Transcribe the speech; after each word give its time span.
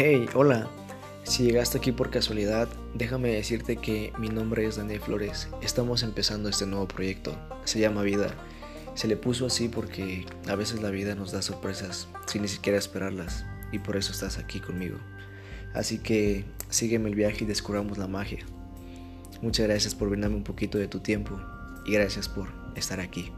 Hey, 0.00 0.26
hola. 0.32 0.68
Si 1.24 1.42
llegaste 1.42 1.76
aquí 1.76 1.90
por 1.90 2.10
casualidad, 2.10 2.68
déjame 2.94 3.30
decirte 3.30 3.78
que 3.78 4.12
mi 4.16 4.28
nombre 4.28 4.64
es 4.64 4.76
Daniel 4.76 5.00
Flores. 5.00 5.48
Estamos 5.60 6.04
empezando 6.04 6.48
este 6.48 6.66
nuevo 6.66 6.86
proyecto. 6.86 7.36
Se 7.64 7.80
llama 7.80 8.04
Vida. 8.04 8.32
Se 8.94 9.08
le 9.08 9.16
puso 9.16 9.46
así 9.46 9.68
porque 9.68 10.24
a 10.46 10.54
veces 10.54 10.82
la 10.82 10.90
vida 10.90 11.16
nos 11.16 11.32
da 11.32 11.42
sorpresas 11.42 12.06
sin 12.26 12.42
ni 12.42 12.48
siquiera 12.48 12.78
esperarlas 12.78 13.44
y 13.72 13.80
por 13.80 13.96
eso 13.96 14.12
estás 14.12 14.38
aquí 14.38 14.60
conmigo. 14.60 14.98
Así 15.74 15.98
que 15.98 16.44
sígueme 16.68 17.08
el 17.08 17.16
viaje 17.16 17.42
y 17.42 17.48
descubramos 17.48 17.98
la 17.98 18.06
magia. 18.06 18.46
Muchas 19.42 19.66
gracias 19.66 19.96
por 19.96 20.10
brindarme 20.10 20.36
un 20.36 20.44
poquito 20.44 20.78
de 20.78 20.86
tu 20.86 21.00
tiempo 21.00 21.40
y 21.84 21.94
gracias 21.94 22.28
por 22.28 22.46
estar 22.76 23.00
aquí. 23.00 23.32